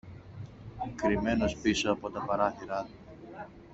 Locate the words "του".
2.83-2.95